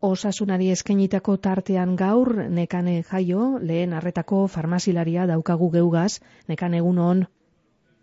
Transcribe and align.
osasunari 0.00 0.70
eskenitako 0.70 1.36
tartean 1.36 1.96
gaur, 1.96 2.30
nekane 2.50 3.02
jaio, 3.02 3.58
lehen 3.60 3.92
arretako 3.92 4.46
farmazilaria 4.46 5.26
daukagu 5.26 5.70
geugaz, 5.70 6.20
nekane 6.48 6.78
egun 6.78 6.98
hon. 6.98 7.24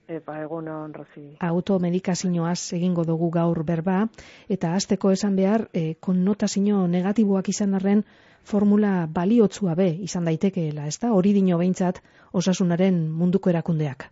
Epa, 0.08 0.38
egun 0.44 0.68
hon, 0.70 0.94
Rosi. 0.94 1.24
Automedikazioaz 1.42 2.74
egingo 2.78 3.06
dugu 3.06 3.32
gaur 3.32 3.64
berba, 3.64 4.08
eta 4.50 4.76
azteko 4.76 5.12
esan 5.12 5.36
behar, 5.36 5.70
e, 5.74 5.96
konnotazio 6.00 6.86
negatiboak 6.88 7.50
izan 7.50 7.74
arren, 7.74 8.04
formula 8.44 9.08
baliotzua 9.10 9.74
be 9.76 9.88
izan 10.06 10.26
daitekeela, 10.30 10.86
ez 10.86 11.00
da? 11.02 11.14
Hori 11.14 11.34
dino 11.34 11.58
behintzat 11.58 12.04
osasunaren 12.34 13.02
munduko 13.10 13.50
erakundeak. 13.50 14.12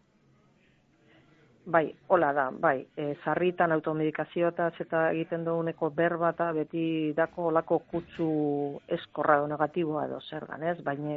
Bai, 1.65 1.95
hola 2.07 2.33
da, 2.33 2.49
bai, 2.51 2.85
e, 2.97 3.13
zarritan 3.23 3.71
automedikazioa 3.71 4.49
eta 4.83 5.03
egiten 5.13 5.45
duguneko 5.45 5.89
berba 5.95 6.33
eta 6.33 6.49
beti 6.51 7.13
dako 7.15 7.45
olako 7.51 7.77
kutsu 7.91 8.27
eskorra 8.97 9.37
do 9.39 9.47
negatiboa 9.47 10.05
edo 10.09 10.19
zer 10.19 10.43
ez? 10.59 10.81
Baina, 10.83 11.15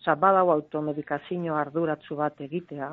oza, 0.00 0.16
badau 0.16 0.50
automedikazio 0.50 1.54
arduratzu 1.54 2.16
bat 2.16 2.40
egitea, 2.40 2.90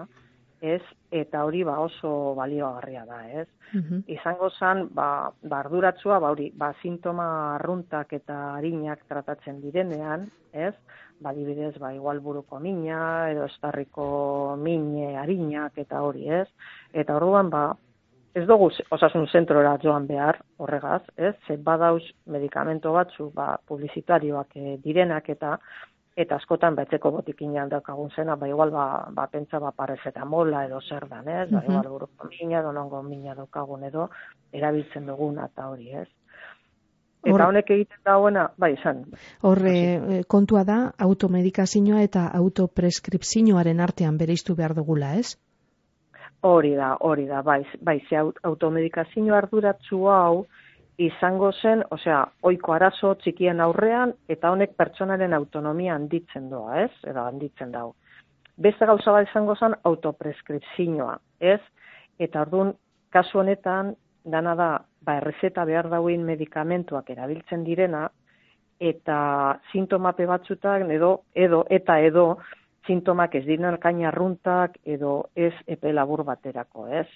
ez? 0.64 0.82
Eta 1.12 1.44
hori 1.46 1.64
ba 1.68 1.78
oso 1.84 2.34
balioagarria 2.40 3.06
da, 3.06 3.20
ez? 3.44 3.48
Mm 3.74 4.04
Izango 4.16 4.50
zan, 4.60 4.88
ba, 4.96 5.32
ba 5.44 5.60
arduratzua, 5.60 6.20
ba 6.24 6.32
hori, 6.32 6.52
ba 6.56 6.72
sintoma 6.82 7.28
arruntak 7.56 8.14
eta 8.14 8.56
harinak 8.56 9.04
tratatzen 9.10 9.62
direnean, 9.62 10.30
ez? 10.54 10.74
ba, 11.24 11.34
dibidez, 11.34 11.78
ba, 11.80 11.94
igual 11.94 12.20
buruko 12.20 12.60
mina, 12.60 13.32
edo 13.32 13.48
estarriko 13.48 14.58
mine 14.60 15.16
harinak 15.18 15.78
eta 15.80 16.02
hori, 16.04 16.28
ez? 16.42 16.48
Eta 16.92 17.16
orduan, 17.16 17.50
ba, 17.54 17.64
ez 18.36 18.44
dugu 18.50 18.70
osasun 18.92 19.28
zentrora 19.32 19.78
joan 19.82 20.08
behar 20.10 20.42
horregaz, 20.58 21.02
ez? 21.16 21.34
Ze 21.48 21.58
badauz 21.58 22.04
medikamento 22.26 22.94
batzu, 22.94 23.30
ba, 23.36 23.56
publizitarioak 23.70 24.58
e, 24.58 24.78
direnak 24.84 25.30
eta 25.30 25.58
eta 26.16 26.38
askotan 26.38 26.76
betzeko 26.78 27.12
botikin 27.12 27.56
daukagun 27.70 28.12
zena, 28.16 28.36
ba, 28.36 28.48
igual, 28.48 28.72
ba, 28.72 29.08
ba 29.12 29.28
pentsa, 29.28 29.60
ba, 29.60 29.74
mola 30.26 30.66
edo 30.66 30.80
zer 30.82 31.08
dan, 31.10 31.28
ez? 31.28 31.50
Ba, 31.52 31.64
igual, 31.64 31.88
buruko 31.90 32.28
mina, 32.40 32.62
donongo 32.62 33.02
mina 33.04 33.36
daukagun 33.36 33.84
edo, 33.84 34.10
erabiltzen 34.52 35.06
duguna 35.06 35.46
eta 35.46 35.70
hori, 35.70 35.90
ez? 35.94 36.08
Eta 37.24 37.48
honek 37.48 37.70
egiten 37.72 38.02
dauena, 38.06 38.50
bai, 38.58 38.74
izan. 38.74 39.06
Horre, 39.42 39.76
eh, 39.96 40.24
kontua 40.28 40.64
da, 40.68 40.92
automedikazioa 41.00 42.02
eta 42.04 42.28
autopreskripzioaren 42.36 43.80
artean 43.80 44.18
bereiztu 44.18 44.56
behar 44.56 44.76
dugula, 44.76 45.16
ez? 45.16 45.38
Hori 46.44 46.74
da, 46.76 46.98
hori 47.00 47.26
da, 47.26 47.42
bai, 47.42 47.62
bai, 47.80 48.02
ze 48.10 48.20
automedikazio 48.20 49.36
arduratzu 49.36 50.08
hau 50.12 50.46
izango 50.98 51.52
zen, 51.52 51.84
osea, 51.92 52.24
oiko 52.42 52.74
arazo 52.74 53.14
txikien 53.22 53.62
aurrean, 53.62 54.14
eta 54.30 54.52
honek 54.52 54.76
pertsonaren 54.78 55.34
autonomia 55.34 55.96
handitzen 55.96 56.50
doa, 56.50 56.84
ez? 56.84 56.92
Edo 57.10 57.26
handitzen 57.26 57.72
dau. 57.72 57.94
Beste 58.58 58.86
gauza 58.86 59.12
bat 59.12 59.28
izango 59.30 59.56
zen 59.56 59.76
autopreskripzioa, 59.84 61.18
ez? 61.40 61.60
Eta 62.20 62.42
orduan, 62.46 62.74
kasu 63.10 63.40
honetan, 63.40 63.96
dana 64.24 64.56
da, 64.56 64.70
ba, 65.02 65.18
errezeta 65.18 65.66
behar 65.66 65.90
dauen 65.90 66.24
medikamentuak 66.26 67.10
erabiltzen 67.10 67.64
direna, 67.64 68.08
eta 68.80 69.18
sintomape 69.72 70.26
batzutak, 70.30 70.86
edo, 70.92 71.24
edo, 71.34 71.64
eta 71.70 72.00
edo, 72.00 72.38
sintomak 72.88 73.36
ez 73.36 73.46
diren 73.46 73.70
alkaina 73.72 74.10
arruntak, 74.10 74.78
edo 74.84 75.30
ez 75.36 75.54
epe 75.68 75.94
labur 75.94 76.24
baterako, 76.28 76.88
ez? 76.88 77.08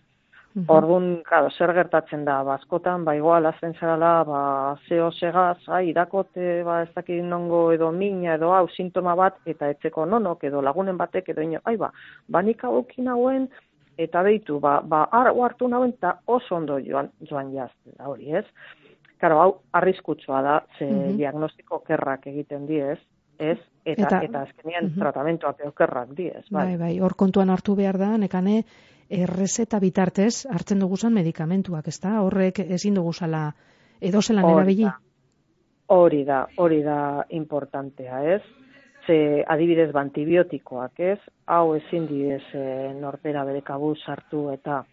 Mm 0.55 0.61
-hmm. 0.63 0.75
Orduan, 0.75 1.21
claro, 1.23 1.49
zer 1.49 1.73
gertatzen 1.73 2.25
da, 2.25 2.43
baskotan, 2.43 3.05
ba, 3.05 3.13
igual, 3.15 3.45
azten 3.45 3.73
zerala, 3.73 4.23
ba, 4.23 4.39
zeo 4.87 5.11
segaz, 5.11 5.57
ai, 5.67 5.89
irakote, 5.89 6.63
ba, 6.63 6.81
ez 6.81 6.89
dakit 6.95 7.23
nongo, 7.23 7.71
edo 7.71 7.91
mina, 7.91 8.33
edo 8.33 8.53
hau, 8.53 8.67
sintoma 8.67 9.15
bat, 9.15 9.35
eta 9.45 9.69
etzeko 9.69 10.05
nonok, 10.05 10.43
edo 10.43 10.61
lagunen 10.61 10.97
batek, 10.97 11.29
edo 11.29 11.41
ino, 11.41 11.59
ai, 11.63 11.77
ba, 11.77 11.91
banik 12.27 12.63
hau 12.63 12.85
hauen, 13.07 13.49
eta 13.97 14.23
beitu, 14.23 14.59
ba, 14.59 14.81
ba 14.81 15.07
hartu 15.11 15.67
nauen, 15.67 15.89
eta 15.89 16.19
oso 16.25 16.55
ondo 16.55 16.79
joan, 16.79 17.09
joan 17.29 17.51
jazten 17.53 17.93
da 17.97 18.07
hori, 18.07 18.31
ez? 18.31 18.45
Karo, 19.17 19.39
hau, 19.41 19.51
arriskutsua 19.73 20.41
da, 20.41 20.63
ze 20.77 20.85
mm 20.85 21.17
diagnostiko 21.17 21.79
kerrak 21.79 22.27
egiten 22.27 22.67
diez, 22.67 22.99
ez? 23.39 23.57
Eta, 23.87 24.03
eta, 24.03 24.19
eta 24.25 24.41
azkenean 24.41 24.83
mm 24.85 24.89
-hmm. 24.89 24.99
tratamentoak 24.99 25.61
okerrak 25.65 26.09
diez, 26.17 26.43
bai. 26.51 26.65
Bai, 26.65 26.77
bai, 26.77 26.99
hor 26.99 27.15
kontuan 27.15 27.49
hartu 27.49 27.75
behar 27.75 27.97
da, 27.97 28.17
nekane, 28.17 28.63
errezeta 29.09 29.79
bitartez 29.79 30.45
hartzen 30.51 30.79
duguzan 30.79 31.13
medikamentuak, 31.13 31.87
ez 31.87 31.99
da? 32.03 32.21
Horrek 32.21 32.59
ezin 32.59 32.95
duguzala 32.95 33.53
edo 34.01 34.21
zelan 34.21 34.49
erabili? 34.49 34.87
Hori 35.87 36.25
da, 36.25 36.47
hori 36.57 36.81
da 36.83 37.25
importantea, 37.29 38.23
ez? 38.35 38.41
ze 39.07 39.43
adibidez 39.47 39.95
antibiotikoak, 39.95 40.99
ez? 40.99 41.19
Hau 41.45 41.75
ezin 41.77 42.07
diez 42.09 42.43
e, 42.53 42.93
nortera 42.99 43.45
bere 43.47 43.61
kabu 43.61 43.95
sartu 43.95 44.49
eta 44.51 44.83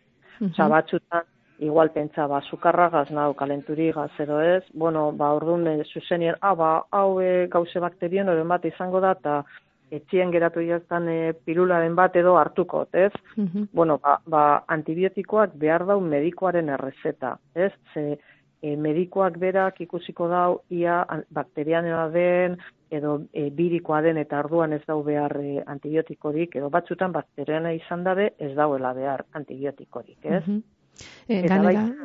mm 0.40 0.46
-hmm. 0.46 0.68
batzutan 0.70 1.24
igual 1.58 1.90
pentsa 1.90 2.26
ba 2.26 2.40
sukarra 2.42 3.04
nau 3.10 3.34
kalenturi 3.34 3.92
gas 3.92 4.10
edo 4.18 4.40
ez. 4.40 4.64
Bueno, 4.72 5.12
ba 5.12 5.32
ordun 5.32 5.66
e, 5.66 5.84
zuzenien 5.84 6.34
ah 6.40 6.54
ba 6.54 6.86
hau 6.90 7.20
e, 7.20 7.46
gauze 7.48 7.80
bakterioen 7.80 8.48
bat 8.48 8.64
izango 8.64 9.00
da 9.00 9.14
ta 9.14 9.44
etxien 9.90 10.30
geratu 10.32 10.60
jaztan 10.60 11.08
e, 11.08 11.32
pirularen 11.46 11.94
bat 11.94 12.16
edo 12.16 12.36
hartuko, 12.36 12.86
ez? 12.92 13.12
Mm 13.36 13.66
Bueno, 13.72 13.98
ba, 13.98 14.20
ba 14.26 14.64
antibiotikoak 14.68 15.54
behar 15.54 15.86
dau 15.86 16.00
medikoaren 16.00 16.68
errezeta, 16.68 17.38
ez? 17.54 17.72
Ze 17.92 18.18
e, 18.64 18.76
medikoak 18.76 19.38
berak 19.38 19.80
ikusiko 19.84 20.28
dau 20.28 20.60
ia 20.70 21.04
bakterianoa 21.30 22.08
den 22.14 22.56
edo 22.90 23.20
e, 23.32 23.50
birikoa 23.50 24.00
den 24.02 24.18
eta 24.22 24.38
arduan 24.38 24.72
ez 24.72 24.82
dau 24.86 25.02
behar 25.02 25.36
e, 25.40 25.62
antibiotikorik 25.66 26.56
edo 26.56 26.70
batzutan 26.70 27.12
bakteriana 27.12 27.72
izan 27.76 28.04
dabe 28.04 28.30
ez 28.38 28.54
dauela 28.56 28.94
behar 28.94 29.24
antibiotikorik, 29.32 30.18
ez? 30.24 30.46
Mm 30.46 30.52
-hmm. 30.52 30.62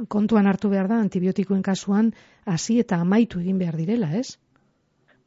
Kontuan 0.08 0.48
hartu 0.48 0.70
behar 0.70 0.88
da 0.88 1.00
antibiotikoen 1.04 1.62
kasuan 1.62 2.12
hasi 2.46 2.80
eta 2.80 3.02
amaitu 3.02 3.40
egin 3.40 3.60
behar 3.60 3.78
direla, 3.78 4.12
ez? 4.16 4.38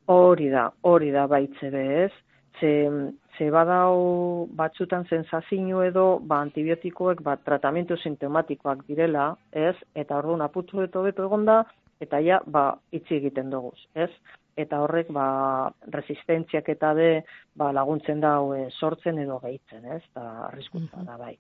Hori 0.07 0.49
da, 0.51 0.71
hori 0.83 1.11
da 1.15 1.27
baitze 1.27 1.71
be, 1.71 1.85
ez? 2.05 2.13
Ze, 2.61 2.73
ze 3.39 3.51
badau 3.51 4.49
batzutan 4.57 5.07
sensazio 5.09 5.83
edo 5.83 6.07
ba, 6.21 6.41
antibiotikoek 6.41 7.23
ba, 7.23 7.37
tratamentu 7.37 7.97
sintomatikoak 7.97 8.85
direla, 8.89 9.33
ez? 9.53 9.77
Eta 9.95 10.19
orduan 10.19 10.43
aputu 10.43 10.83
beto 10.83 11.03
beto 11.03 11.27
egonda, 11.27 11.63
eta 12.01 12.21
ja, 12.21 12.41
ba, 12.47 12.73
itzi 12.93 13.21
egiten 13.23 13.51
dugu, 13.51 13.73
ez? 13.95 14.11
eta 14.57 14.83
horrek 14.85 15.09
ba, 15.13 15.73
resistentziak 15.95 16.69
eta 16.75 16.93
de 16.95 17.09
ba, 17.57 17.71
laguntzen 17.73 18.21
da 18.21 18.35
e, 18.57 18.67
sortzen 18.79 19.19
edo 19.23 19.39
gehitzen, 19.45 19.87
ez? 19.97 20.03
Da 20.15 20.49
arriskuntza 20.49 21.05
da 21.07 21.17
bai. 21.21 21.37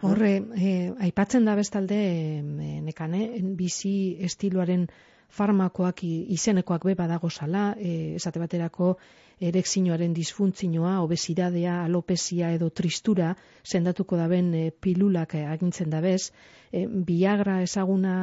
Horre, 0.00 0.30
eh, 0.56 0.92
aipatzen 1.06 1.48
da 1.48 1.56
bestalde 1.58 1.98
eh, 2.00 2.80
nekane, 2.86 3.22
bizi 3.58 3.94
estiloaren 4.28 4.86
farmakoak 5.30 6.02
izenekoak 6.04 6.84
be 6.90 6.94
badago 6.98 7.30
sala, 7.30 7.74
e, 7.78 8.14
esate 8.18 8.42
baterako 8.42 8.94
erekzinoaren 9.40 10.12
disfuntzioa, 10.12 10.98
obesidadea, 11.00 11.78
alopesia 11.86 12.50
edo 12.52 12.68
tristura 12.70 13.32
sendatuko 13.64 14.18
daben 14.20 14.52
e, 14.54 14.64
pilulak 14.70 15.34
agintzen 15.40 15.90
dabez, 15.90 16.30
e, 16.72 16.84
biagra 16.86 17.60
ezaguna 17.64 18.14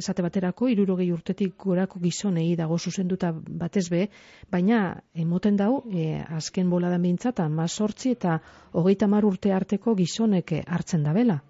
esate 0.00 0.24
baterako 0.26 0.68
irurogei 0.72 1.10
urtetik 1.14 1.54
gorako 1.66 2.02
gizonei 2.02 2.56
dago 2.58 2.78
zuzenduta 2.78 3.30
batez 3.34 3.86
be, 3.90 4.08
baina 4.50 4.82
emoten 5.14 5.56
dau, 5.56 5.84
e, 5.92 6.18
azken 6.40 6.70
boladan 6.70 7.02
behintzata, 7.06 7.48
mazortzi 7.48 8.16
eta 8.18 8.40
hogeita 8.72 9.06
mar 9.06 9.24
urte 9.24 9.54
arteko 9.54 9.94
gizonek 9.94 10.56
hartzen 10.66 11.06
dabela. 11.06 11.40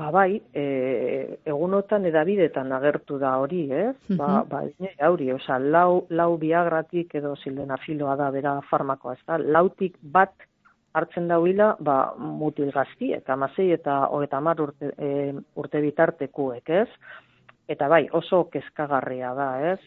Ba 0.00 0.08
bai, 0.08 0.40
e, 0.56 0.62
egunotan 1.44 2.06
edabidetan 2.08 2.70
agertu 2.72 3.18
da 3.20 3.34
hori, 3.36 3.66
ez? 3.70 3.96
Mm 4.08 4.16
-hmm. 4.16 4.16
Ba, 4.16 4.44
ba 4.48 5.08
hori, 5.10 5.32
oza, 5.32 5.58
lau, 5.58 6.06
lau 6.08 6.38
biagratik 6.38 7.14
edo 7.20 7.34
sildenafiloa 7.36 8.16
da 8.16 8.30
bera 8.30 8.60
farmakoa, 8.70 9.12
ez 9.12 9.24
da? 9.26 9.36
Lautik 9.38 9.98
bat 10.00 10.32
hartzen 10.94 11.28
da 11.28 11.38
huila, 11.38 11.76
ba, 11.80 12.14
mutil 12.16 12.72
gazti, 12.72 13.12
eta 13.12 13.36
mazei 13.36 13.72
eta 13.72 14.06
hogeta 14.06 14.40
mar 14.40 14.60
urte, 14.60 14.94
e, 14.96 15.34
urte 15.54 15.80
bitartekuek, 15.80 16.70
ez? 16.70 16.88
Eta 17.68 17.88
bai, 17.88 18.08
oso 18.12 18.44
kezkagarria 18.50 19.34
da, 19.34 19.50
ez? 19.72 19.80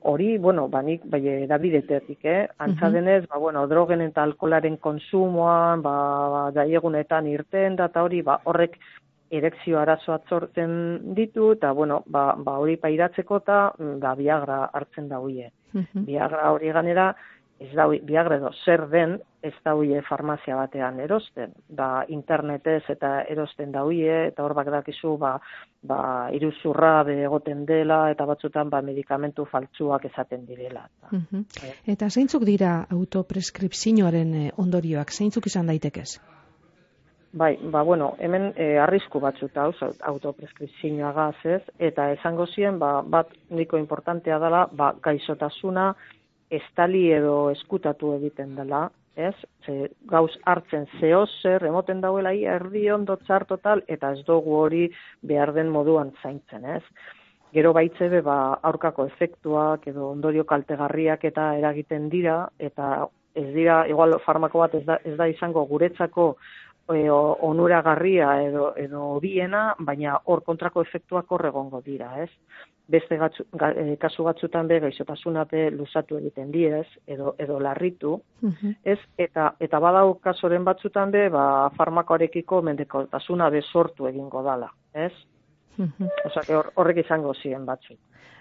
Hori, 0.00 0.38
bueno, 0.38 0.68
banik, 0.68 1.02
bai, 1.04 1.26
edabidetetik, 1.48 2.24
eh? 2.24 2.48
Antza 2.58 2.90
denez, 2.90 3.26
ba, 3.26 3.38
bueno, 3.38 3.66
drogen 3.66 4.00
eta 4.00 4.22
alkolaren 4.22 4.76
konsumoan, 4.76 5.82
ba, 5.82 5.98
ba 6.34 6.50
daiegunetan 6.50 7.26
irten 7.26 7.76
da, 7.76 7.86
eta 7.86 8.02
hori, 8.02 8.22
ba, 8.22 8.40
horrek 8.44 8.78
erekzio 9.30 9.78
arazo 9.78 10.12
atzortzen 10.14 11.14
ditu, 11.14 11.52
eta, 11.56 11.72
bueno, 11.72 12.02
ba, 12.06 12.34
ba 12.36 12.58
hori 12.58 12.76
pairatzeko 12.80 13.42
eta 13.42 13.58
da 13.78 13.84
mm, 13.84 13.98
ba, 14.00 14.14
biagra 14.14 14.60
hartzen 14.72 15.08
da 15.08 15.20
huie. 15.20 15.50
Biagra 15.94 16.50
hori 16.52 16.72
ganera, 16.72 17.10
ez 17.58 17.72
da 17.74 17.86
biagredo 17.88 18.50
zer 18.64 18.86
den 18.90 19.18
ez 19.42 19.54
da 19.64 19.74
huie 19.74 20.00
farmazia 20.06 20.56
batean 20.58 20.98
erosten. 21.02 21.52
Da 21.68 22.04
internetez 22.14 22.82
eta 22.94 23.10
erosten 23.30 23.72
da 23.74 23.82
huie 23.86 24.28
eta 24.28 24.44
hor 24.44 24.54
bak 24.54 24.70
dakizu 24.74 25.16
ba, 25.18 25.34
ba 25.82 26.00
iruzurra 26.34 27.02
egoten 27.14 27.64
dela 27.66 28.00
eta 28.12 28.26
batzutan 28.26 28.70
ba 28.70 28.82
medikamentu 28.82 29.44
faltsuak 29.44 30.08
esaten 30.10 30.46
direla 30.46 30.88
mm 31.10 31.44
eta 31.86 32.08
zeintzuk 32.10 32.44
dira 32.44 32.86
autopreskripzioaren 32.90 34.34
eh, 34.34 34.50
ondorioak? 34.56 35.10
Zeintzuk 35.10 35.46
izan 35.46 35.66
daitekez 35.66 36.18
Bai, 37.38 37.56
ba, 37.62 37.82
bueno, 37.82 38.16
hemen 38.18 38.52
e, 38.56 38.64
arrisku 38.82 39.20
batzuta 39.22 39.68
hau, 39.68 39.90
autopreskripzioa 40.10 41.12
gazez, 41.14 41.60
eta 41.88 42.08
esango 42.10 42.48
zien, 42.50 42.80
ba, 42.80 42.88
bat 43.06 43.30
niko 43.54 43.78
importantea 43.78 44.40
dela, 44.42 44.64
ba, 44.72 44.88
gaixotasuna, 45.04 45.92
estali 46.58 47.04
edo 47.14 47.36
eskutatu 47.52 48.10
egiten 48.16 48.56
dela, 48.58 48.88
ez? 49.14 49.36
Ze, 49.62 49.76
gauz 50.10 50.32
hartzen 50.50 50.88
zeo 50.98 51.20
zer, 51.42 51.68
emoten 51.70 52.02
dauela 52.02 52.32
erdi 52.56 52.88
ondo 52.90 53.14
txar 53.22 53.46
total, 53.46 53.84
eta 53.86 54.10
ez 54.16 54.24
dugu 54.26 54.58
hori 54.64 54.88
behar 55.22 55.54
den 55.54 55.70
moduan 55.70 56.10
zaintzen, 56.22 56.66
ez? 56.66 56.82
Gero 57.54 57.70
baitzebe, 57.76 58.24
ba, 58.26 58.58
aurkako 58.72 59.06
efektuak 59.12 59.86
edo 59.86 60.10
ondorio 60.10 60.42
kaltegarriak 60.42 61.30
eta 61.30 61.52
eragiten 61.62 62.10
dira, 62.10 62.48
eta 62.58 63.06
ez 63.38 63.52
dira, 63.54 63.84
igual 63.86 64.18
farmako 64.24 64.64
bat 64.64 64.74
ez 64.74 64.84
da, 64.86 64.98
ez 65.06 65.14
da 65.16 65.28
izango 65.30 65.62
guretzako 65.70 66.32
e, 66.94 67.10
onuragarria 67.10 68.42
edo, 68.42 68.72
edo 68.76 69.18
biena, 69.20 69.74
baina 69.78 70.18
hor 70.24 70.42
kontrako 70.44 70.82
efektuak 70.82 71.30
hor 71.32 71.46
egongo 71.46 71.82
dira, 71.84 72.14
ez? 72.22 72.30
beste 72.88 73.18
gatzu, 73.20 73.44
e, 73.52 73.96
kasu 74.00 74.24
batzutan 74.24 74.68
be 74.68 74.78
gaixotasuna 74.80 75.44
be 75.50 75.68
luzatu 75.70 76.16
egiten 76.18 76.50
diez 76.50 76.86
edo 77.06 77.34
edo 77.38 77.58
larritu 77.60 78.14
ez? 78.82 78.98
Eta 79.20 79.50
eta 79.60 79.80
badau 79.84 80.14
kasoren 80.24 80.64
batzutan 80.64 81.12
be 81.12 81.28
ba 81.28 81.68
farmakoarekiko 81.76 82.62
mendekotasuna 82.62 83.50
be 83.50 83.62
sortu 83.62 84.08
egingo 84.08 84.42
dala 84.42 84.70
ez? 84.94 85.12
Osea, 85.78 86.56
hor, 86.56 86.72
horrek 86.74 87.04
izango 87.04 87.34
ziren 87.34 87.66
batzu. 87.66 87.94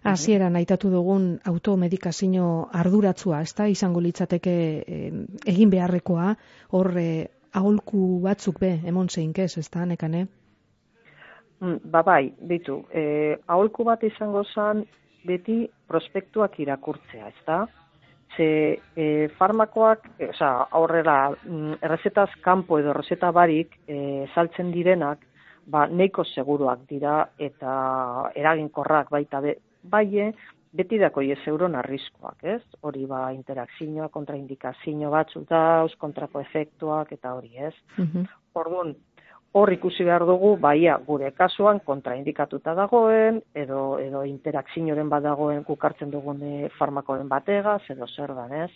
Hasieran 0.08 0.56
uh 0.56 0.58
aitatu 0.62 0.90
dugun 0.90 1.40
automedikazio 1.46 2.70
arduratzua, 2.74 3.42
ezta? 3.42 3.68
Izango 3.68 4.02
litzateke 4.02 4.54
egin 5.46 5.70
beharrekoa, 5.70 6.32
hor 6.72 6.92
eh, 6.98 7.28
aholku 7.54 8.20
batzuk 8.24 8.60
be 8.60 8.80
emon 8.86 9.10
zeinkez, 9.10 9.58
ezta 9.58 9.86
nekane? 9.86 10.28
Mm, 11.62 11.80
ba 11.92 12.04
bai, 12.04 12.34
ditu. 12.50 12.84
E, 12.94 13.38
aholku 13.48 13.84
bat 13.88 14.04
izango 14.04 14.44
zen 14.54 14.84
beti 15.26 15.64
prospektuak 15.88 16.60
irakurtzea, 16.60 17.32
ezta? 17.34 17.66
Ze 18.36 18.50
e, 18.96 19.28
farmakoak, 19.40 20.06
e, 20.20 20.30
oza, 20.30 20.52
aurrera, 20.72 21.32
mm, 21.32 21.80
errezetaz 21.82 22.30
kanpo 22.44 22.80
edo 22.80 22.94
errezeta 22.94 23.32
barik 23.32 23.74
e, 23.88 24.28
saltzen 24.36 24.72
direnak, 24.72 25.24
ba, 25.66 25.88
neiko 25.88 26.24
seguruak 26.24 26.86
dira 26.90 27.24
eta 27.40 27.72
eraginkorrak 28.36 29.10
baita 29.12 29.42
be, 29.42 29.58
baie, 29.84 30.32
beti 30.74 30.98
dako 31.00 31.22
ez 31.22 31.40
euron 31.48 31.76
arriskoak, 31.76 32.44
ez? 32.44 32.62
Hori 32.82 33.06
ba, 33.06 33.32
interakzioa, 33.34 34.10
kontraindikazio 34.10 35.12
batzuk 35.12 35.48
dauz, 35.50 35.94
kontrako 35.98 36.42
efektuak 36.42 37.12
eta 37.12 37.34
hori, 37.34 37.56
ez? 37.58 37.74
Mm 37.98 38.26
Orduan, 38.58 38.96
hor 39.54 39.70
ikusi 39.70 40.06
behar 40.08 40.24
dugu, 40.26 40.56
baia 40.58 40.96
gure 41.06 41.30
kasuan 41.38 41.80
kontraindikatuta 41.86 42.74
dagoen, 42.74 43.38
edo, 43.54 44.00
edo 44.02 44.24
interakzinoren 44.26 45.10
bat 45.10 45.22
dagoen 45.24 45.64
kukartzen 45.68 46.10
dugun 46.10 46.42
farmakoen 46.80 47.30
batega, 47.30 47.78
edo 47.90 48.08
zer 48.08 48.34
dan 48.34 48.56
ez. 48.66 48.72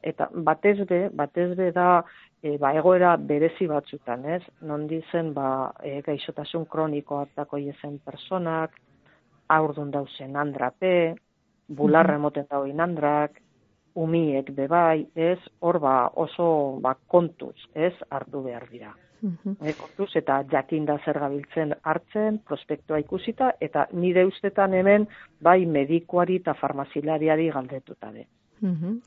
Eta 0.00 0.30
batez 0.32 0.78
be, 0.88 1.00
batez 1.12 1.50
be 1.58 1.70
da, 1.76 2.02
e, 2.40 2.56
ba, 2.56 2.72
egoera 2.80 3.16
berezi 3.16 3.66
batzutan, 3.66 4.24
ez? 4.24 4.42
Non 4.62 4.86
dizen, 4.88 5.32
ba, 5.34 5.74
e, 5.82 6.00
gaixotasun 6.06 6.64
kroniko 6.70 7.18
hartako 7.18 7.58
iezen 7.58 7.98
personak, 8.06 8.76
aurdun 9.48 9.90
dauzen 9.90 10.36
andrape, 10.36 11.16
bularra 11.68 12.16
emoten 12.16 12.46
dagoen 12.50 12.80
andrak, 12.80 13.40
umiek 13.98 14.50
bebai, 14.54 15.06
ez? 15.14 15.38
Hor 15.60 15.78
ba, 15.82 15.96
oso 16.14 16.78
ba, 16.82 16.94
kontuz, 17.06 17.56
ez? 17.74 17.94
Ardu 18.10 18.42
behar 18.46 18.68
dira. 18.70 18.94
Mm 19.22 19.56
eta 20.14 20.44
jakin 20.50 20.84
da 20.86 20.98
zer 21.04 21.18
gabiltzen 21.18 21.74
hartzen, 21.82 22.38
prospektua 22.46 23.00
ikusita, 23.00 23.52
eta 23.60 23.88
nire 23.92 24.24
ustetan 24.26 24.74
hemen 24.74 25.08
bai 25.42 25.66
medikuari 25.66 26.36
eta 26.36 26.54
farmazilariari 26.54 27.50
galdetuta 27.50 28.12
de. 28.12 28.26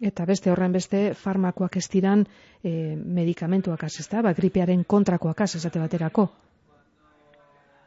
Eta 0.01 0.25
beste 0.25 0.51
horren 0.51 0.71
beste 0.71 1.13
farmakoak 1.13 1.77
ez 1.77 1.87
diran 1.89 2.25
e, 2.63 2.95
medikamentuak 2.95 3.83
az, 3.83 4.09
ba, 4.11 4.33
gripearen 4.33 4.83
kontrakoak 4.83 5.41
az, 5.41 5.55
esate 5.55 5.79
baterako. 5.79 6.29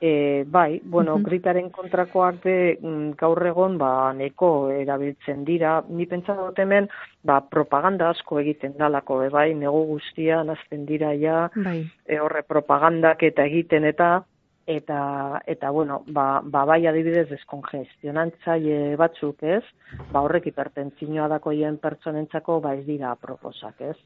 E, 0.06 0.44
bai, 0.46 0.82
bueno, 0.84 1.14
uh 1.14 1.22
-huh. 1.22 1.70
kontrakoak 1.70 2.42
de 2.42 2.78
mm, 2.78 3.10
gaur 3.16 3.46
egon 3.46 3.78
ba 3.78 4.12
neko 4.12 4.70
erabiltzen 4.70 5.44
dira. 5.44 5.82
Ni 5.88 6.04
pentsa 6.06 6.34
dut 6.34 6.58
hemen 6.58 6.88
ba, 7.22 7.40
propaganda 7.40 8.10
asko 8.10 8.38
egiten 8.38 8.76
dalako, 8.76 9.22
e, 9.22 9.28
bai, 9.30 9.54
nego 9.54 9.84
guztian 9.86 10.50
azten 10.50 10.84
dira 10.84 11.14
ja, 11.14 11.50
bai. 11.56 11.90
E, 12.06 12.20
horre 12.20 12.42
propagandak 12.42 13.22
eta 13.22 13.44
egiten 13.44 13.84
eta 13.84 14.24
eta 14.66 15.40
eta 15.46 15.70
bueno, 15.70 16.02
ba, 16.06 16.42
ba 16.44 16.64
bai 16.64 16.86
adibidez 16.86 17.28
deskongestionantzaile 17.30 18.96
batzuk, 18.96 19.42
ez? 19.42 19.64
Ba 20.12 20.20
horrek 20.20 20.46
hipertentzioa 20.46 21.28
dakoien 21.28 21.78
pertsonentzako 21.78 22.60
ba 22.60 22.74
ez 22.74 22.84
dira 22.84 23.16
proposak, 23.16 23.80
ez? 23.80 23.96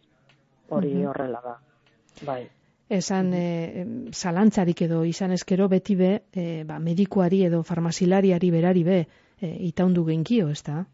Hori 0.69 1.05
horrela 1.07 1.41
da. 1.43 1.57
Bai 2.27 2.58
esan 2.89 3.33
e, 3.37 3.87
zalantzarik 4.13 4.83
edo 4.89 5.03
izan 5.05 5.33
ezkero 5.37 5.69
beti 5.69 5.97
be, 5.97 6.13
e, 6.33 6.65
ba, 6.65 6.79
medikuari 6.81 7.45
edo 7.45 7.63
farmazilariari 7.63 8.51
berari 8.51 8.85
be, 8.85 8.99
e, 9.41 9.51
itaundu 9.69 10.05
genkio, 10.09 10.49
ez 10.49 10.63
da? 10.65 10.85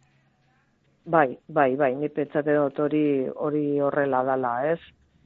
Bai, 1.05 1.37
bai, 1.47 1.75
bai, 1.77 1.95
ni 1.95 2.09
pentsate 2.09 2.55
dut 2.57 2.79
hori, 2.81 3.29
hori 3.29 3.65
horrela 3.81 4.25
dala, 4.25 4.55
ez? 4.73 4.81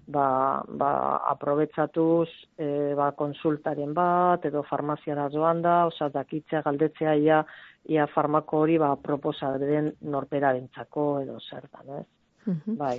Ba, 0.09 0.63
ba, 0.69 0.91
aprobetsatuz, 1.31 2.29
e, 2.57 2.95
ba, 2.97 3.13
konsultaren 3.17 3.93
bat, 3.97 4.45
edo 4.49 4.65
farmaziara 4.69 5.29
joan 5.33 5.63
da, 5.63 5.85
oza, 5.89 6.09
dakitzea 6.13 6.63
galdetzea 6.65 7.15
ia, 7.15 7.43
ia 7.89 8.09
farmako 8.13 8.65
hori, 8.65 8.79
ba, 8.81 8.95
proposa 8.97 9.55
den 9.61 9.93
norpera 10.01 10.55
edo 10.57 11.39
zer 11.41 11.69
da, 11.73 12.01
ez? 12.01 12.07
Bai. 12.67 12.99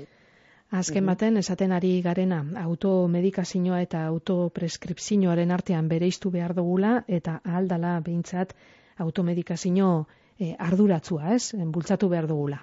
Azken 0.69 1.07
baten, 1.09 1.37
esaten 1.41 1.71
ari 1.73 1.95
garena, 2.05 2.43
automedikazioa 2.61 3.79
eta 3.81 4.03
autopreskripzioaren 4.05 5.49
artean 5.51 5.87
bereiztu 5.89 6.29
behar 6.29 6.53
dugula, 6.53 6.99
eta 7.07 7.39
ahaldala 7.43 7.95
behintzat 8.05 8.53
automedikazio 9.01 10.05
e, 10.37 10.53
arduratzua, 10.59 11.33
ez? 11.33 11.55
Bultzatu 11.73 12.09
behar 12.09 12.27
dugula. 12.29 12.61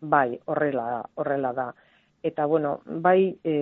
Bai, 0.00 0.38
horrela 0.46 0.86
da, 0.86 1.02
horrela 1.20 1.52
da. 1.52 1.68
Eta, 2.24 2.46
bueno, 2.46 2.80
bai, 2.86 3.36
e, 3.44 3.54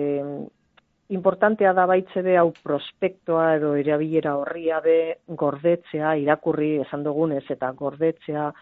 importantea 1.09 1.73
da 1.73 1.85
baitze 1.85 2.23
be 2.23 2.37
hau 2.39 2.53
prospektoa 2.63 3.55
edo 3.57 3.75
erabilera 3.75 4.37
horria 4.39 4.79
be 4.79 4.99
gordetzea, 5.27 6.15
irakurri 6.15 6.77
esan 6.85 7.03
dugunez, 7.03 7.43
eta 7.49 7.73
gordetzea, 7.75 8.53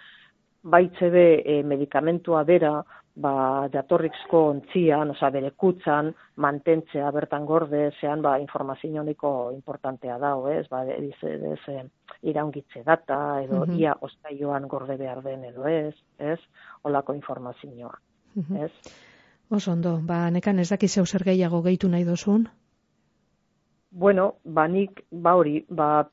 baitze 0.63 1.09
be 1.13 1.27
e, 1.45 1.61
medikamentua 1.63 2.41
bera, 2.49 2.79
ba, 3.17 3.67
jatorriksko 3.73 4.41
ontzian, 4.51 5.11
oza, 5.15 5.29
bere 5.33 5.51
kutzan, 5.57 6.11
mantentzea 6.43 7.09
bertan 7.15 7.45
gorde, 7.49 7.87
zean, 7.99 8.21
ba, 8.21 8.37
informazio 8.41 9.03
niko 9.03 9.31
importantea 9.55 10.17
da, 10.21 10.35
ez, 10.53 10.65
ba, 10.69 10.83
edize, 10.85 11.33
edize, 11.33 11.77
iraungitze 12.29 12.83
data, 12.85 13.41
edo 13.41 13.65
mm 13.65 13.71
-hmm. 13.71 13.79
ia 13.79 13.95
ostaioan 14.01 14.67
gorde 14.67 14.97
behar 14.97 15.23
den, 15.23 15.43
edo 15.45 15.67
ez, 15.67 15.95
ez, 16.19 16.39
olako 16.83 17.13
informazioa, 17.13 17.97
mm 18.35 18.63
ez. 18.63 18.71
Oso 19.49 19.71
ondo, 19.71 19.99
ba, 20.03 20.29
nekan 20.29 20.59
ez 20.59 20.69
dakiz 20.69 20.91
zer 20.91 21.23
gehiago 21.23 21.61
gehitu 21.61 21.89
nahi 21.89 22.03
dozun? 22.03 22.49
Bueno, 23.91 24.33
ba, 24.43 24.67
nik, 24.67 25.05
ba, 25.11 25.35
hori, 25.35 25.65
ba, 25.69 26.09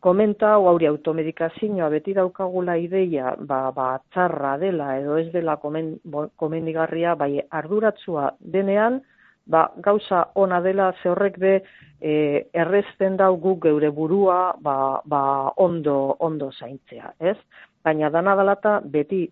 komenta 0.00 0.54
hau 0.54 0.66
auri 0.68 0.86
automedikazioa 0.88 1.90
beti 1.92 2.14
daukagula 2.16 2.76
ideia 2.80 3.34
ba, 3.36 3.70
ba 3.72 3.98
txarra 4.12 4.56
dela 4.58 4.96
edo 4.98 5.18
ez 5.20 5.28
dela 5.32 5.56
komen, 5.60 5.94
komendigarria 6.36 7.14
bai 7.14 7.40
arduratsua 7.50 8.30
denean 8.40 9.00
ba, 9.46 9.68
gauza 9.76 10.24
ona 10.34 10.60
dela 10.60 10.92
ze 11.02 11.08
horrek 11.10 11.38
be 11.38 11.54
e, 12.00 12.12
errezten 12.52 13.16
dau 13.16 13.36
guk 13.36 13.62
geure 13.66 13.90
burua 13.90 14.54
ba, 14.60 15.00
ba 15.04 15.52
ondo 15.56 16.16
ondo 16.18 16.50
zaintzea, 16.52 17.12
ez? 17.20 17.36
Baina 17.84 18.10
dana 18.10 18.34
dalata 18.36 18.80
beti 18.84 19.26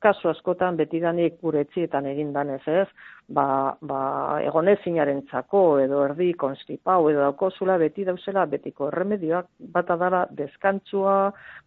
kasu 0.00 0.30
askotan 0.30 0.78
betidanik 0.80 1.36
gure 1.42 1.64
etxietan 1.66 2.06
egin 2.10 2.32
danez, 2.32 2.62
ez? 2.68 2.86
Ba, 3.28 3.76
ba 3.80 4.00
egonezinaren 4.42 5.22
txako 5.28 5.62
edo 5.84 6.00
erdi 6.06 6.32
konstipau 6.40 7.04
edo 7.10 7.20
daukozula 7.26 7.76
beti 7.78 8.06
dauzela 8.08 8.46
betiko 8.50 8.88
erremedioak 8.88 9.50
bat 9.76 9.92
adara 9.94 10.24
deskantzua, 10.30 11.18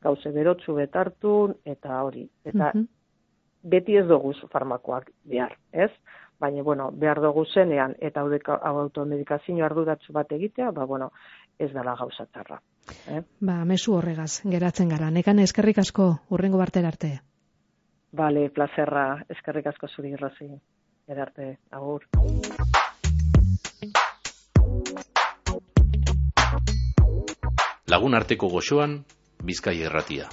gauze 0.01 0.33
berotzu 0.35 0.75
betartu 0.81 1.37
eta 1.75 2.01
hori. 2.03 2.27
Eta 2.45 2.71
mm 2.73 2.79
-hmm. 2.79 2.87
beti 3.75 3.97
ez 3.97 4.07
dugu 4.07 4.33
farmakoak 4.51 5.09
behar, 5.23 5.57
ez? 5.71 5.91
Baina, 6.39 6.63
bueno, 6.63 6.91
behar 6.91 7.21
dugu 7.21 7.45
zenean 7.45 7.95
eta 7.99 8.21
automedikazio 8.61 9.65
arduratzu 9.65 10.13
bat 10.13 10.31
egitea, 10.31 10.71
ba, 10.71 10.85
bueno, 10.85 11.11
ez 11.59 11.71
dela 11.71 11.95
gauza 11.95 12.25
txarra. 12.25 12.61
Eh? 13.07 13.21
Ba, 13.39 13.63
mesu 13.65 13.95
horregaz, 13.95 14.41
geratzen 14.43 14.89
gara. 14.89 15.09
Nekan 15.11 15.39
eskerrik 15.39 15.77
asko, 15.77 16.17
urrengo 16.29 16.57
barter 16.57 16.85
arte. 16.85 17.32
Bale, 18.13 18.49
plazerra, 18.53 19.23
eskerrik 19.33 19.71
asko 19.71 19.87
zuri 19.89 20.11
irrazi. 20.13 20.45
Edarte, 21.09 21.47
agur. 21.73 22.05
Lagun 27.89 28.13
arteko 28.13 28.51
goxoan, 28.53 28.99
Bizkai 29.43 29.79
erratia. 29.89 30.29